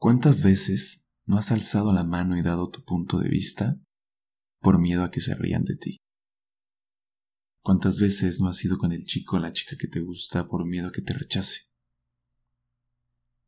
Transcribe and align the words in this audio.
¿Cuántas 0.00 0.44
veces 0.44 1.08
no 1.26 1.38
has 1.38 1.50
alzado 1.50 1.92
la 1.92 2.04
mano 2.04 2.36
y 2.38 2.42
dado 2.42 2.70
tu 2.70 2.84
punto 2.84 3.18
de 3.18 3.28
vista 3.28 3.80
por 4.60 4.80
miedo 4.80 5.02
a 5.02 5.10
que 5.10 5.20
se 5.20 5.34
rían 5.34 5.64
de 5.64 5.74
ti? 5.74 5.98
¿Cuántas 7.62 7.98
veces 7.98 8.40
no 8.40 8.48
has 8.48 8.64
ido 8.64 8.78
con 8.78 8.92
el 8.92 9.04
chico 9.04 9.36
o 9.36 9.38
la 9.40 9.52
chica 9.52 9.76
que 9.76 9.88
te 9.88 9.98
gusta 9.98 10.46
por 10.46 10.64
miedo 10.64 10.86
a 10.86 10.92
que 10.92 11.02
te 11.02 11.14
rechace? 11.14 11.74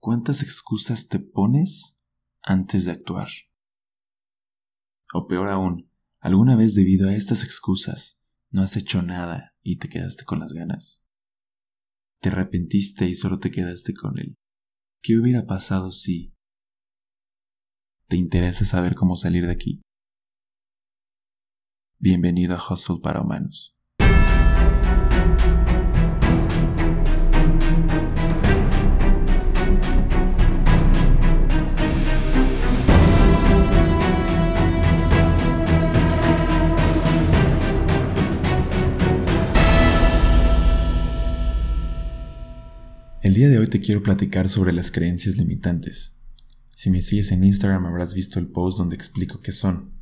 ¿Cuántas 0.01 0.43
excusas 0.43 1.07
te 1.07 1.21
pones 1.21 1.95
antes 2.43 2.85
de 2.85 2.91
actuar? 2.91 3.29
O 5.15 5.29
peor 5.29 5.51
aún, 5.51 5.89
¿alguna 6.19 6.57
vez 6.57 6.75
debido 6.75 7.09
a 7.09 7.15
estas 7.15 7.45
excusas 7.45 8.25
no 8.51 8.63
has 8.63 8.77
hecho 8.77 9.03
nada 9.03 9.51
y 9.63 9.77
te 9.77 9.89
quedaste 9.89 10.25
con 10.25 10.41
las 10.41 10.53
ganas? 10.53 11.07
¿Te 12.19 12.31
arrepentiste 12.31 13.07
y 13.09 13.15
solo 13.15 13.39
te 13.39 13.53
quedaste 13.53 13.95
con 13.95 14.19
él? 14.19 14.37
¿Qué 15.01 15.17
hubiera 15.17 15.47
pasado 15.47 15.93
si 15.93 16.30
¿Te 18.11 18.17
interesa 18.17 18.65
saber 18.65 18.97
cómo 18.97 19.15
salir 19.15 19.47
de 19.47 19.53
aquí? 19.53 19.83
Bienvenido 22.01 22.57
a 22.57 22.59
Hustle 22.59 22.99
para 23.01 23.21
Humanos. 23.21 23.77
El 43.23 43.35
día 43.35 43.49
de 43.49 43.59
hoy 43.61 43.69
te 43.69 43.79
quiero 43.79 44.03
platicar 44.03 44.49
sobre 44.49 44.73
las 44.73 44.91
creencias 44.91 45.37
limitantes. 45.37 46.20
Si 46.81 46.89
me 46.89 47.03
sigues 47.03 47.31
en 47.33 47.45
Instagram 47.45 47.85
habrás 47.85 48.15
visto 48.15 48.39
el 48.39 48.47
post 48.47 48.79
donde 48.79 48.97
explico 48.97 49.41
qué 49.41 49.53
son. 49.53 49.93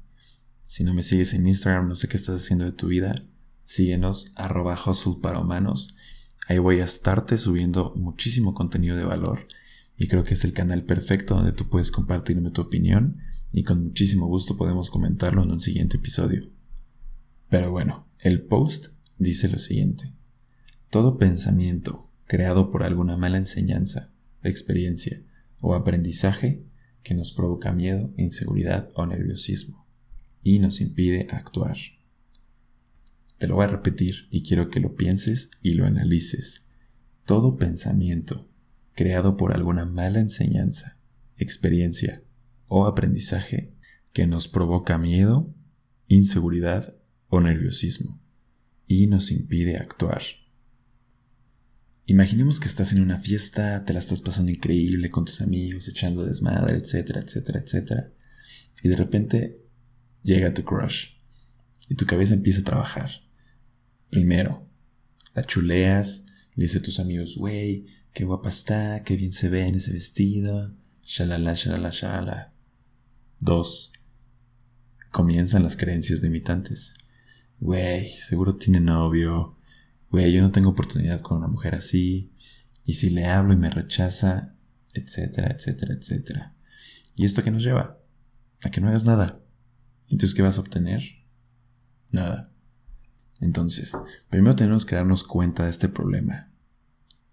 Si 0.62 0.84
no 0.84 0.94
me 0.94 1.02
sigues 1.02 1.34
en 1.34 1.44
Instagram, 1.44 1.88
no 1.88 1.96
sé 1.96 2.06
qué 2.06 2.16
estás 2.16 2.36
haciendo 2.36 2.66
de 2.66 2.70
tu 2.70 2.86
vida, 2.86 3.16
síguenos 3.64 4.30
arroba 4.36 4.78
hustle 4.86 5.16
para 5.20 5.40
humanos. 5.40 5.96
Ahí 6.46 6.58
voy 6.58 6.78
a 6.78 6.84
estarte 6.84 7.36
subiendo 7.36 7.92
muchísimo 7.96 8.54
contenido 8.54 8.96
de 8.96 9.02
valor 9.02 9.48
y 9.96 10.06
creo 10.06 10.22
que 10.22 10.34
es 10.34 10.44
el 10.44 10.52
canal 10.52 10.84
perfecto 10.84 11.34
donde 11.34 11.50
tú 11.50 11.68
puedes 11.68 11.90
compartirme 11.90 12.52
tu 12.52 12.60
opinión 12.62 13.22
y 13.52 13.64
con 13.64 13.82
muchísimo 13.82 14.28
gusto 14.28 14.56
podemos 14.56 14.88
comentarlo 14.88 15.42
en 15.42 15.50
un 15.50 15.60
siguiente 15.60 15.96
episodio. 15.96 16.42
Pero 17.50 17.72
bueno, 17.72 18.06
el 18.20 18.42
post 18.42 18.98
dice 19.18 19.48
lo 19.48 19.58
siguiente. 19.58 20.12
Todo 20.90 21.18
pensamiento 21.18 22.08
creado 22.28 22.70
por 22.70 22.84
alguna 22.84 23.16
mala 23.16 23.38
enseñanza, 23.38 24.12
experiencia 24.44 25.20
o 25.60 25.74
aprendizaje 25.74 26.67
que 27.08 27.14
nos 27.14 27.32
provoca 27.32 27.72
miedo, 27.72 28.12
inseguridad 28.18 28.90
o 28.92 29.06
nerviosismo 29.06 29.86
y 30.42 30.58
nos 30.58 30.82
impide 30.82 31.26
actuar. 31.30 31.78
Te 33.38 33.48
lo 33.48 33.54
voy 33.54 33.64
a 33.64 33.68
repetir 33.68 34.28
y 34.30 34.42
quiero 34.42 34.68
que 34.68 34.80
lo 34.80 34.94
pienses 34.94 35.52
y 35.62 35.72
lo 35.72 35.86
analices. 35.86 36.66
Todo 37.24 37.56
pensamiento 37.56 38.46
creado 38.92 39.38
por 39.38 39.54
alguna 39.54 39.86
mala 39.86 40.20
enseñanza, 40.20 40.98
experiencia 41.38 42.22
o 42.66 42.84
aprendizaje 42.84 43.72
que 44.12 44.26
nos 44.26 44.46
provoca 44.46 44.98
miedo, 44.98 45.54
inseguridad 46.08 46.94
o 47.28 47.40
nerviosismo 47.40 48.20
y 48.86 49.06
nos 49.06 49.32
impide 49.32 49.78
actuar. 49.78 50.20
Imaginemos 52.10 52.58
que 52.58 52.68
estás 52.68 52.94
en 52.94 53.02
una 53.02 53.18
fiesta, 53.18 53.84
te 53.84 53.92
la 53.92 53.98
estás 53.98 54.22
pasando 54.22 54.50
increíble 54.50 55.10
con 55.10 55.26
tus 55.26 55.42
amigos, 55.42 55.88
echando 55.88 56.24
desmadre, 56.24 56.78
etcétera, 56.78 57.20
etcétera, 57.20 57.60
etcétera. 57.60 58.10
Y 58.82 58.88
de 58.88 58.96
repente 58.96 59.62
llega 60.22 60.54
tu 60.54 60.64
crush 60.64 61.18
y 61.90 61.96
tu 61.96 62.06
cabeza 62.06 62.32
empieza 62.32 62.62
a 62.62 62.64
trabajar. 62.64 63.10
Primero, 64.08 64.66
la 65.34 65.44
chuleas, 65.44 66.28
le 66.54 66.64
dices 66.64 66.80
a 66.80 66.84
tus 66.86 66.98
amigos, 66.98 67.36
wey, 67.36 67.84
qué 68.14 68.24
guapa 68.24 68.48
está, 68.48 69.04
qué 69.04 69.14
bien 69.14 69.34
se 69.34 69.50
ve 69.50 69.66
en 69.66 69.74
ese 69.74 69.92
vestido, 69.92 70.78
shalala, 71.04 71.52
shalala, 71.52 71.90
shalala. 71.90 72.54
Dos, 73.38 73.92
comienzan 75.10 75.62
las 75.62 75.76
creencias 75.76 76.22
limitantes. 76.22 76.94
Wey, 77.60 78.08
seguro 78.08 78.56
tiene 78.56 78.80
novio, 78.80 79.57
güey, 80.10 80.32
yo 80.32 80.42
no 80.42 80.52
tengo 80.52 80.70
oportunidad 80.70 81.20
con 81.20 81.38
una 81.38 81.48
mujer 81.48 81.74
así, 81.74 82.32
y 82.84 82.94
si 82.94 83.10
le 83.10 83.26
hablo 83.26 83.52
y 83.52 83.56
me 83.56 83.70
rechaza, 83.70 84.54
etcétera, 84.94 85.48
etcétera, 85.48 85.94
etcétera. 85.94 86.56
¿Y 87.16 87.24
esto 87.24 87.42
qué 87.42 87.50
nos 87.50 87.62
lleva? 87.64 87.98
A 88.62 88.70
que 88.70 88.80
no 88.80 88.88
hagas 88.88 89.04
nada. 89.04 89.40
Entonces, 90.08 90.34
¿qué 90.34 90.42
vas 90.42 90.58
a 90.58 90.62
obtener? 90.62 91.02
Nada. 92.10 92.50
Entonces, 93.40 93.96
primero 94.30 94.56
tenemos 94.56 94.86
que 94.86 94.96
darnos 94.96 95.24
cuenta 95.24 95.64
de 95.64 95.70
este 95.70 95.88
problema. 95.88 96.50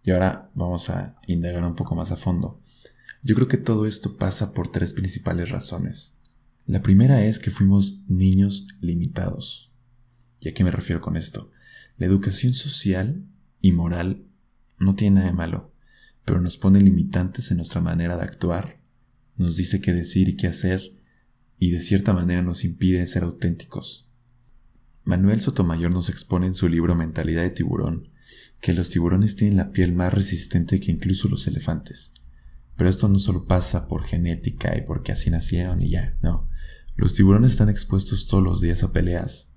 Y 0.03 0.11
ahora 0.11 0.51
vamos 0.53 0.89
a 0.89 1.19
indagar 1.27 1.63
un 1.63 1.75
poco 1.75 1.95
más 1.95 2.11
a 2.11 2.17
fondo. 2.17 2.61
Yo 3.23 3.33
creo 3.33 3.47
que 3.47 3.57
todo 3.57 3.85
esto 3.85 4.17
pasa 4.17 4.53
por 4.53 4.71
tres 4.71 4.93
principales 4.93 5.49
razones. 5.49 6.19
La 6.67 6.81
primera 6.81 7.23
es 7.23 7.39
que 7.39 7.49
fuimos 7.49 8.05
niños 8.07 8.67
limitados. 8.81 9.73
¿Y 10.39 10.49
a 10.49 10.53
qué 10.53 10.63
me 10.63 10.71
refiero 10.71 11.01
con 11.01 11.17
esto? 11.17 11.51
La 11.97 12.05
educación 12.05 12.53
social 12.53 13.25
y 13.61 13.71
moral 13.71 14.27
no 14.79 14.95
tiene 14.95 15.15
nada 15.15 15.27
de 15.27 15.33
malo, 15.33 15.73
pero 16.25 16.41
nos 16.41 16.57
pone 16.57 16.81
limitantes 16.81 17.51
en 17.51 17.57
nuestra 17.57 17.81
manera 17.81 18.17
de 18.17 18.23
actuar, 18.23 18.81
nos 19.37 19.57
dice 19.57 19.81
qué 19.81 19.93
decir 19.93 20.29
y 20.29 20.35
qué 20.35 20.47
hacer, 20.47 20.99
y 21.57 21.71
de 21.71 21.81
cierta 21.81 22.13
manera 22.13 22.41
nos 22.41 22.65
impide 22.65 23.05
ser 23.07 23.23
auténticos. 23.23 24.09
Manuel 25.03 25.39
Sotomayor 25.39 25.91
nos 25.91 26.09
expone 26.09 26.47
en 26.47 26.53
su 26.53 26.67
libro 26.67 26.95
Mentalidad 26.95 27.43
de 27.43 27.51
tiburón 27.51 28.09
que 28.59 28.73
los 28.73 28.89
tiburones 28.89 29.35
tienen 29.35 29.57
la 29.57 29.71
piel 29.71 29.93
más 29.93 30.13
resistente 30.13 30.79
que 30.79 30.91
incluso 30.91 31.29
los 31.29 31.47
elefantes. 31.47 32.25
Pero 32.75 32.89
esto 32.89 33.07
no 33.07 33.19
solo 33.19 33.45
pasa 33.45 33.87
por 33.87 34.03
genética 34.03 34.75
y 34.77 34.81
porque 34.81 35.11
así 35.11 35.29
nacieron 35.29 35.81
y 35.81 35.91
ya, 35.91 36.17
no. 36.21 36.49
Los 36.95 37.13
tiburones 37.13 37.51
están 37.51 37.69
expuestos 37.69 38.27
todos 38.27 38.43
los 38.43 38.61
días 38.61 38.83
a 38.83 38.91
peleas, 38.91 39.54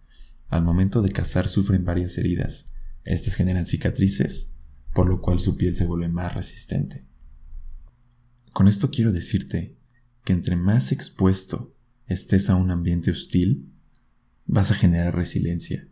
al 0.48 0.64
momento 0.64 1.03
de 1.03 1.10
cazar 1.10 1.48
sufren 1.48 1.84
varias 1.84 2.19
heridas. 2.19 2.72
Estas 3.04 3.34
generan 3.34 3.66
cicatrices, 3.66 4.56
por 4.94 5.09
lo 5.09 5.20
cual 5.20 5.41
su 5.41 5.56
piel 5.56 5.76
se 5.76 5.86
vuelve 5.86 6.09
más 6.09 6.34
resistente. 6.34 7.06
Con 8.53 8.66
esto 8.66 8.91
quiero 8.91 9.12
decirte 9.12 9.78
que 10.25 10.32
entre 10.32 10.56
más 10.56 10.92
expuesto 10.92 11.75
estés 12.06 12.50
a 12.50 12.56
un 12.56 12.70
ambiente 12.70 13.10
hostil, 13.10 13.72
vas 14.47 14.70
a 14.70 14.75
generar 14.75 15.14
resiliencia. 15.14 15.88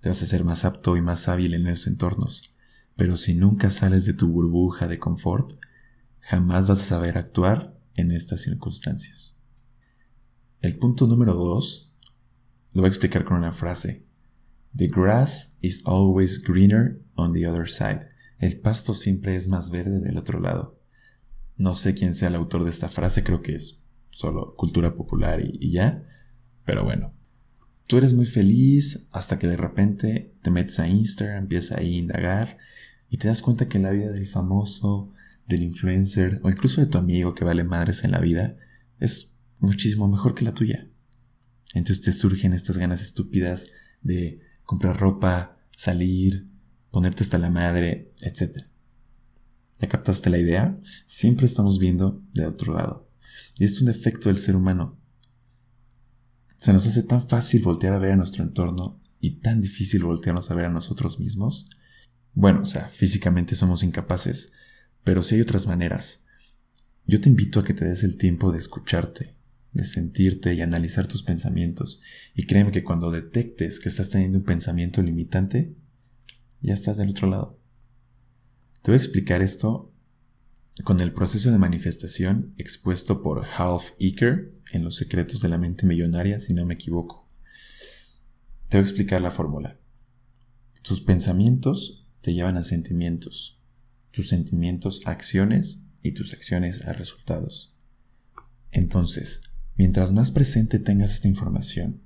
Te 0.00 0.08
vas 0.08 0.22
a 0.22 0.26
ser 0.26 0.44
más 0.44 0.64
apto 0.64 0.96
y 0.96 1.02
más 1.02 1.28
hábil 1.28 1.54
en 1.54 1.66
esos 1.66 1.88
entornos. 1.88 2.54
Pero 2.96 3.16
si 3.16 3.34
nunca 3.34 3.70
sales 3.70 4.06
de 4.06 4.14
tu 4.14 4.28
burbuja 4.28 4.88
de 4.88 4.98
confort, 4.98 5.50
jamás 6.20 6.68
vas 6.68 6.80
a 6.80 6.84
saber 6.84 7.18
actuar 7.18 7.78
en 7.96 8.12
estas 8.12 8.42
circunstancias. 8.42 9.36
El 10.60 10.78
punto 10.78 11.06
número 11.06 11.34
dos 11.34 11.89
lo 12.72 12.82
voy 12.82 12.86
a 12.86 12.88
explicar 12.88 13.24
con 13.24 13.38
una 13.38 13.52
frase. 13.52 14.06
The 14.76 14.86
grass 14.86 15.58
is 15.60 15.82
always 15.86 16.42
greener 16.42 17.00
on 17.14 17.32
the 17.32 17.46
other 17.46 17.68
side. 17.68 18.04
El 18.38 18.60
pasto 18.60 18.94
siempre 18.94 19.36
es 19.36 19.48
más 19.48 19.70
verde 19.70 20.00
del 20.00 20.16
otro 20.16 20.40
lado. 20.40 20.78
No 21.56 21.74
sé 21.74 21.94
quién 21.94 22.14
sea 22.14 22.28
el 22.28 22.36
autor 22.36 22.64
de 22.64 22.70
esta 22.70 22.88
frase, 22.88 23.24
creo 23.24 23.42
que 23.42 23.54
es 23.54 23.88
solo 24.10 24.54
cultura 24.56 24.94
popular 24.94 25.40
y, 25.42 25.72
ya. 25.72 26.06
Pero 26.64 26.84
bueno, 26.84 27.12
tú 27.86 27.98
eres 27.98 28.14
muy 28.14 28.26
feliz 28.26 29.08
hasta 29.12 29.38
que 29.38 29.48
de 29.48 29.56
repente 29.56 30.34
te 30.42 30.50
metes 30.50 30.78
a 30.78 30.88
Instagram, 30.88 31.42
empiezas 31.42 31.78
a 31.78 31.82
indagar 31.82 32.56
y 33.10 33.18
te 33.18 33.28
das 33.28 33.42
cuenta 33.42 33.68
que 33.68 33.78
la 33.78 33.90
vida 33.90 34.12
del 34.12 34.28
famoso, 34.28 35.12
del 35.46 35.64
influencer 35.64 36.40
o 36.44 36.50
incluso 36.50 36.80
de 36.80 36.86
tu 36.86 36.98
amigo 36.98 37.34
que 37.34 37.44
vale 37.44 37.64
madres 37.64 38.04
en 38.04 38.12
la 38.12 38.20
vida 38.20 38.56
es 39.00 39.40
muchísimo 39.58 40.06
mejor 40.08 40.34
que 40.34 40.44
la 40.44 40.54
tuya. 40.54 40.89
Entonces 41.74 42.02
te 42.02 42.12
surgen 42.12 42.52
estas 42.52 42.78
ganas 42.78 43.02
estúpidas 43.02 43.72
de 44.02 44.40
comprar 44.64 44.98
ropa, 44.98 45.58
salir, 45.70 46.48
ponerte 46.90 47.22
hasta 47.22 47.38
la 47.38 47.50
madre, 47.50 48.14
etc. 48.20 48.64
¿Ya 49.80 49.88
captaste 49.88 50.30
la 50.30 50.38
idea? 50.38 50.78
Siempre 51.06 51.46
estamos 51.46 51.78
viendo 51.78 52.22
de 52.34 52.46
otro 52.46 52.74
lado. 52.74 53.08
Y 53.56 53.64
es 53.64 53.80
un 53.80 53.86
defecto 53.86 54.28
del 54.28 54.38
ser 54.38 54.56
humano. 54.56 54.98
Se 56.56 56.72
nos 56.72 56.86
hace 56.86 57.02
tan 57.04 57.26
fácil 57.26 57.62
voltear 57.62 57.94
a 57.94 57.98
ver 57.98 58.12
a 58.12 58.16
nuestro 58.16 58.42
entorno 58.42 59.00
y 59.20 59.40
tan 59.40 59.60
difícil 59.60 60.04
voltearnos 60.04 60.50
a 60.50 60.54
ver 60.54 60.66
a 60.66 60.70
nosotros 60.70 61.18
mismos. 61.18 61.68
Bueno, 62.34 62.62
o 62.62 62.66
sea, 62.66 62.88
físicamente 62.88 63.54
somos 63.54 63.82
incapaces, 63.82 64.52
pero 65.04 65.22
sí 65.22 65.36
hay 65.36 65.40
otras 65.40 65.66
maneras. 65.66 66.26
Yo 67.06 67.20
te 67.20 67.28
invito 67.28 67.60
a 67.60 67.64
que 67.64 67.74
te 67.74 67.86
des 67.86 68.04
el 68.04 68.18
tiempo 68.18 68.52
de 68.52 68.58
escucharte, 68.58 69.36
de 69.72 69.84
sentirte 69.84 70.54
y 70.54 70.62
analizar 70.62 71.06
tus 71.06 71.22
pensamientos. 71.22 72.02
Y 72.34 72.46
créeme 72.46 72.72
que 72.72 72.84
cuando 72.84 73.10
detectes 73.10 73.80
que 73.80 73.88
estás 73.88 74.10
teniendo 74.10 74.38
un 74.38 74.44
pensamiento 74.44 75.02
limitante, 75.02 75.74
ya 76.60 76.74
estás 76.74 76.98
del 76.98 77.10
otro 77.10 77.28
lado. 77.28 77.58
Te 78.82 78.90
voy 78.90 78.96
a 78.96 79.02
explicar 79.02 79.42
esto 79.42 79.92
con 80.84 81.00
el 81.00 81.12
proceso 81.12 81.50
de 81.50 81.58
manifestación 81.58 82.54
expuesto 82.56 83.22
por 83.22 83.44
Half 83.56 83.92
Eker 83.98 84.52
en 84.72 84.84
Los 84.84 84.96
secretos 84.96 85.40
de 85.40 85.48
la 85.48 85.58
mente 85.58 85.86
millonaria, 85.86 86.40
si 86.40 86.54
no 86.54 86.64
me 86.64 86.74
equivoco. 86.74 87.28
Te 88.68 88.78
voy 88.78 88.82
a 88.84 88.88
explicar 88.88 89.20
la 89.20 89.30
fórmula. 89.30 89.78
Tus 90.82 91.00
pensamientos 91.00 92.06
te 92.20 92.34
llevan 92.34 92.56
a 92.56 92.64
sentimientos, 92.64 93.60
tus 94.12 94.28
sentimientos 94.28 95.06
a 95.06 95.10
acciones 95.10 95.84
y 96.02 96.12
tus 96.12 96.32
acciones 96.32 96.86
a 96.86 96.92
resultados. 96.92 97.74
Entonces, 98.70 99.49
mientras 99.80 100.12
más 100.12 100.30
presente 100.30 100.78
tengas 100.78 101.14
esta 101.14 101.28
información, 101.28 102.02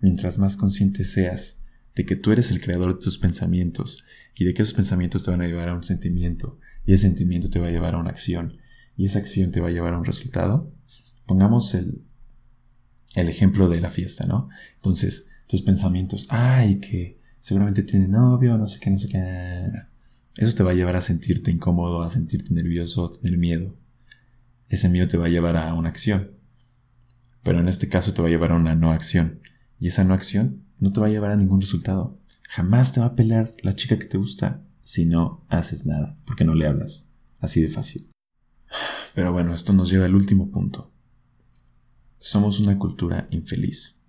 mientras 0.00 0.38
más 0.38 0.56
consciente 0.56 1.04
seas 1.04 1.60
de 1.94 2.06
que 2.06 2.16
tú 2.16 2.32
eres 2.32 2.50
el 2.50 2.62
creador 2.62 2.94
de 2.94 2.98
tus 2.98 3.18
pensamientos 3.18 4.06
y 4.34 4.46
de 4.46 4.54
que 4.54 4.62
esos 4.62 4.72
pensamientos 4.72 5.22
te 5.22 5.30
van 5.30 5.42
a 5.42 5.46
llevar 5.46 5.68
a 5.68 5.74
un 5.74 5.82
sentimiento 5.82 6.58
y 6.86 6.94
ese 6.94 7.08
sentimiento 7.08 7.50
te 7.50 7.60
va 7.60 7.66
a 7.66 7.70
llevar 7.70 7.94
a 7.94 7.98
una 7.98 8.08
acción 8.08 8.56
y 8.96 9.04
esa 9.04 9.18
acción 9.18 9.52
te 9.52 9.60
va 9.60 9.68
a 9.68 9.70
llevar 9.70 9.92
a 9.92 9.98
un 9.98 10.06
resultado, 10.06 10.72
pongamos 11.26 11.74
el, 11.74 12.06
el 13.16 13.28
ejemplo 13.28 13.68
de 13.68 13.82
la 13.82 13.90
fiesta, 13.90 14.24
¿no? 14.24 14.48
Entonces, 14.76 15.28
tus 15.46 15.60
pensamientos, 15.60 16.26
ay, 16.30 16.80
que 16.80 17.20
seguramente 17.38 17.82
tiene 17.82 18.08
novio, 18.08 18.56
no 18.56 18.66
sé 18.66 18.80
qué, 18.80 18.90
no 18.90 18.98
sé 18.98 19.08
qué. 19.08 19.70
Eso 20.38 20.56
te 20.56 20.62
va 20.62 20.70
a 20.70 20.74
llevar 20.74 20.96
a 20.96 21.02
sentirte 21.02 21.50
incómodo, 21.50 22.00
a 22.00 22.10
sentirte 22.10 22.54
nervioso, 22.54 23.04
a 23.04 23.12
tener 23.12 23.36
miedo. 23.36 23.76
Ese 24.70 24.88
miedo 24.88 25.06
te 25.06 25.18
va 25.18 25.26
a 25.26 25.28
llevar 25.28 25.54
a 25.58 25.74
una 25.74 25.90
acción. 25.90 26.37
Pero 27.48 27.60
en 27.60 27.68
este 27.68 27.88
caso 27.88 28.12
te 28.12 28.20
va 28.20 28.28
a 28.28 28.30
llevar 28.30 28.52
a 28.52 28.56
una 28.56 28.74
no 28.74 28.90
acción. 28.90 29.40
Y 29.80 29.88
esa 29.88 30.04
no 30.04 30.12
acción 30.12 30.66
no 30.78 30.92
te 30.92 31.00
va 31.00 31.06
a 31.06 31.08
llevar 31.08 31.30
a 31.30 31.36
ningún 31.36 31.62
resultado. 31.62 32.20
Jamás 32.46 32.92
te 32.92 33.00
va 33.00 33.06
a 33.06 33.16
pelear 33.16 33.56
la 33.62 33.74
chica 33.74 33.98
que 33.98 34.04
te 34.04 34.18
gusta 34.18 34.62
si 34.82 35.06
no 35.06 35.46
haces 35.48 35.86
nada, 35.86 36.18
porque 36.26 36.44
no 36.44 36.54
le 36.54 36.66
hablas. 36.66 37.12
Así 37.40 37.62
de 37.62 37.70
fácil. 37.70 38.10
Pero 39.14 39.32
bueno, 39.32 39.54
esto 39.54 39.72
nos 39.72 39.88
lleva 39.88 40.04
al 40.04 40.14
último 40.14 40.50
punto. 40.50 40.92
Somos 42.18 42.60
una 42.60 42.78
cultura 42.78 43.26
infeliz. 43.30 44.04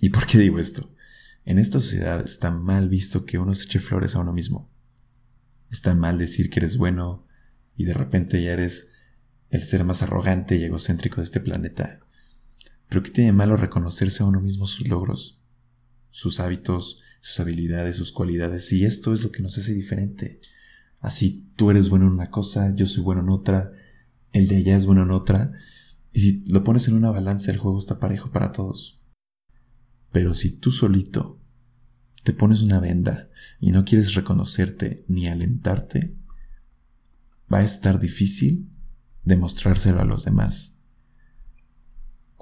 ¿Y 0.00 0.08
por 0.08 0.24
qué 0.26 0.38
digo 0.38 0.58
esto? 0.58 0.88
En 1.44 1.58
esta 1.58 1.80
sociedad 1.80 2.24
está 2.24 2.50
mal 2.50 2.88
visto 2.88 3.26
que 3.26 3.36
uno 3.36 3.54
se 3.54 3.64
eche 3.64 3.78
flores 3.78 4.16
a 4.16 4.20
uno 4.20 4.32
mismo. 4.32 4.70
Está 5.70 5.94
mal 5.94 6.16
decir 6.16 6.48
que 6.48 6.60
eres 6.60 6.78
bueno 6.78 7.26
y 7.76 7.84
de 7.84 7.92
repente 7.92 8.42
ya 8.42 8.52
eres 8.52 8.94
el 9.50 9.60
ser 9.60 9.84
más 9.84 10.02
arrogante 10.02 10.56
y 10.56 10.64
egocéntrico 10.64 11.16
de 11.16 11.24
este 11.24 11.40
planeta. 11.40 12.01
Pero 12.92 13.02
¿qué 13.02 13.10
tiene 13.10 13.32
malo 13.32 13.56
reconocerse 13.56 14.22
a 14.22 14.26
uno 14.26 14.42
mismo 14.42 14.66
sus 14.66 14.86
logros, 14.86 15.40
sus 16.10 16.40
hábitos, 16.40 17.00
sus 17.20 17.40
habilidades, 17.40 17.96
sus 17.96 18.12
cualidades? 18.12 18.70
Y 18.74 18.84
esto 18.84 19.14
es 19.14 19.24
lo 19.24 19.32
que 19.32 19.42
nos 19.42 19.56
hace 19.56 19.72
diferente. 19.72 20.42
Así 21.00 21.50
tú 21.56 21.70
eres 21.70 21.88
bueno 21.88 22.06
en 22.06 22.12
una 22.12 22.26
cosa, 22.26 22.74
yo 22.74 22.86
soy 22.86 23.02
bueno 23.02 23.22
en 23.22 23.30
otra, 23.30 23.72
el 24.32 24.46
de 24.46 24.56
allá 24.56 24.76
es 24.76 24.84
bueno 24.84 25.04
en 25.04 25.10
otra, 25.10 25.54
y 26.12 26.20
si 26.20 26.44
lo 26.50 26.64
pones 26.64 26.86
en 26.86 26.96
una 26.96 27.10
balanza 27.10 27.50
el 27.50 27.56
juego 27.56 27.78
está 27.78 27.98
parejo 27.98 28.30
para 28.30 28.52
todos. 28.52 29.00
Pero 30.12 30.34
si 30.34 30.58
tú 30.58 30.70
solito 30.70 31.40
te 32.24 32.34
pones 32.34 32.60
una 32.60 32.78
venda 32.78 33.30
y 33.58 33.70
no 33.70 33.86
quieres 33.86 34.12
reconocerte 34.12 35.06
ni 35.08 35.28
alentarte, 35.28 36.14
va 37.50 37.60
a 37.60 37.64
estar 37.64 37.98
difícil 37.98 38.70
demostrárselo 39.24 40.02
a 40.02 40.04
los 40.04 40.26
demás. 40.26 40.81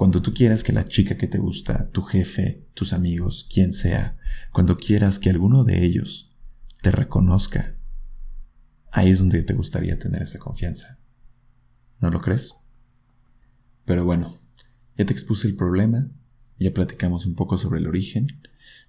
Cuando 0.01 0.23
tú 0.23 0.33
quieras 0.33 0.65
que 0.65 0.73
la 0.73 0.87
chica 0.87 1.19
que 1.19 1.27
te 1.27 1.37
gusta, 1.37 1.91
tu 1.91 2.01
jefe, 2.01 2.67
tus 2.73 2.95
amigos, 2.95 3.47
quien 3.53 3.75
sea, 3.75 4.17
cuando 4.51 4.79
quieras 4.79 5.19
que 5.19 5.29
alguno 5.29 5.63
de 5.63 5.85
ellos 5.85 6.31
te 6.81 6.91
reconozca, 6.91 7.77
ahí 8.93 9.11
es 9.11 9.19
donde 9.19 9.43
te 9.43 9.53
gustaría 9.53 9.99
tener 9.99 10.23
esa 10.23 10.39
confianza. 10.39 10.99
¿No 11.99 12.09
lo 12.11 12.23
crees? 12.23 12.63
Pero 13.85 14.07
bueno, 14.07 14.27
ya 14.97 15.05
te 15.05 15.13
expuse 15.13 15.47
el 15.49 15.57
problema, 15.57 16.09
ya 16.59 16.73
platicamos 16.73 17.27
un 17.27 17.35
poco 17.35 17.59
sobre 17.59 17.79
el 17.79 17.87
origen, 17.87 18.27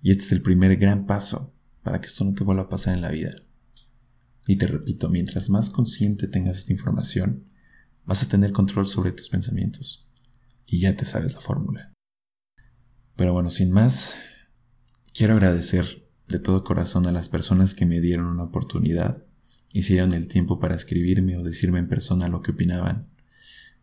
y 0.02 0.12
este 0.12 0.24
es 0.24 0.32
el 0.32 0.42
primer 0.42 0.78
gran 0.78 1.08
paso 1.08 1.54
para 1.84 2.00
que 2.00 2.08
esto 2.08 2.24
no 2.24 2.34
te 2.36 2.46
vuelva 2.46 2.64
a 2.64 2.70
pasar 2.70 2.96
en 2.96 3.02
la 3.02 3.12
vida. 3.12 3.32
Y 4.48 4.56
te 4.56 4.66
repito, 4.66 5.10
mientras 5.10 5.50
más 5.50 5.72
consciente 5.72 6.30
tengas 6.30 6.60
esta 6.60 6.72
información, 6.72 7.44
vas 8.06 8.24
a 8.24 8.30
tener 8.30 8.54
control 8.54 8.88
sobre 8.88 9.12
tus 9.12 9.28
pensamientos 9.28 10.08
y 10.72 10.80
ya 10.80 10.96
te 10.96 11.06
sabes 11.06 11.34
la 11.34 11.42
fórmula. 11.42 11.94
Pero 13.18 13.34
bueno, 13.34 13.50
sin 13.50 13.72
más, 13.72 14.22
quiero 15.14 15.34
agradecer 15.34 16.10
de 16.30 16.40
todo 16.40 16.64
corazón 16.64 17.06
a 17.08 17.12
las 17.12 17.28
personas 17.28 17.76
que 17.76 17.86
me 17.86 18.00
dieron 18.00 18.28
una 18.28 18.46
oportunidad, 18.46 19.26
hicieron 19.74 20.14
el 20.14 20.30
tiempo 20.30 20.60
para 20.60 20.76
escribirme 20.76 21.36
o 21.36 21.44
decirme 21.44 21.80
en 21.80 21.90
persona 21.90 22.30
lo 22.30 22.42
que 22.42 22.52
opinaban. 22.52 23.10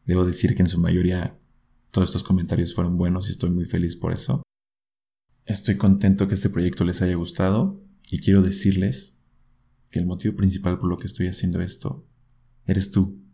Debo 0.06 0.24
decir 0.24 0.54
que 0.54 0.62
en 0.62 0.68
su 0.68 0.80
mayoría 0.80 1.38
todos 1.90 2.08
estos 2.08 2.24
comentarios 2.24 2.74
fueron 2.74 2.96
buenos 2.96 3.28
y 3.28 3.32
estoy 3.32 3.50
muy 3.50 3.66
feliz 3.66 3.94
por 3.94 4.12
eso. 4.14 4.42
Estoy 5.44 5.76
contento 5.76 6.26
que 6.26 6.34
este 6.34 6.48
proyecto 6.48 6.84
les 6.84 7.02
haya 7.02 7.16
gustado 7.16 7.82
y 8.10 8.18
quiero 8.20 8.40
decirles 8.40 9.20
que 9.90 9.98
el 9.98 10.06
motivo 10.06 10.36
principal 10.36 10.78
por 10.78 10.88
lo 10.88 10.96
que 10.96 11.06
estoy 11.06 11.26
haciendo 11.26 11.60
esto 11.60 12.06
eres 12.64 12.90
tú. 12.90 13.27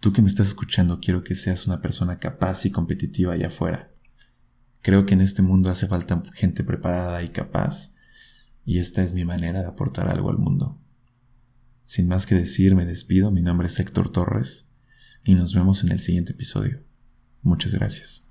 Tú 0.00 0.14
que 0.14 0.22
me 0.22 0.28
estás 0.28 0.48
escuchando, 0.48 0.98
quiero 0.98 1.22
que 1.22 1.34
seas 1.34 1.66
una 1.66 1.82
persona 1.82 2.18
capaz 2.18 2.64
y 2.64 2.70
competitiva 2.70 3.34
allá 3.34 3.48
afuera. 3.48 3.92
Creo 4.80 5.04
que 5.04 5.12
en 5.12 5.20
este 5.20 5.42
mundo 5.42 5.70
hace 5.70 5.86
falta 5.86 6.22
gente 6.34 6.64
preparada 6.64 7.22
y 7.22 7.28
capaz, 7.28 7.96
y 8.64 8.78
esta 8.78 9.02
es 9.02 9.12
mi 9.12 9.26
manera 9.26 9.60
de 9.60 9.66
aportar 9.66 10.08
algo 10.08 10.30
al 10.30 10.38
mundo. 10.38 10.80
Sin 11.84 12.08
más 12.08 12.24
que 12.24 12.34
decir, 12.34 12.74
me 12.74 12.86
despido, 12.86 13.30
mi 13.30 13.42
nombre 13.42 13.68
es 13.68 13.78
Héctor 13.78 14.10
Torres, 14.10 14.70
y 15.24 15.34
nos 15.34 15.54
vemos 15.54 15.84
en 15.84 15.92
el 15.92 16.00
siguiente 16.00 16.32
episodio. 16.32 16.82
Muchas 17.42 17.74
gracias. 17.74 18.29